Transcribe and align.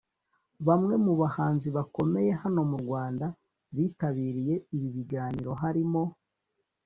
Bamwe 0.67 0.95
mu 1.05 1.13
bahanzi 1.21 1.67
bakomeye 1.77 2.31
hano 2.41 2.61
mu 2.69 2.77
Rwanda 2.83 3.25
bitabiriye 3.75 4.55
ibi 4.75 4.89
biganiro 4.95 5.51
harimo 5.61 6.01